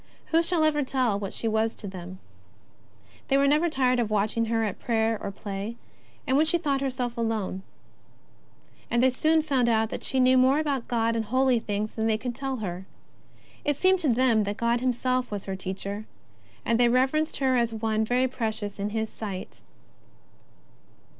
[0.31, 2.17] Who shall ever tell what she was to them!
[3.27, 5.75] They were never tired of watching her at prayer or play,
[6.25, 7.61] and when she thought herself alone;
[8.89, 12.07] and they soon found out that she knew more about God and holy things than
[12.07, 12.87] they could tell her.
[13.63, 16.05] It seemed to them that God Himself was her Teacher,
[16.65, 19.61] and they reverenced her as one very precious in His sight.